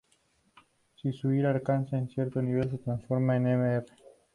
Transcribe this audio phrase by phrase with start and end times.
[0.99, 3.85] Si su ira alcanza un cierto nivel, se transforma en Mr.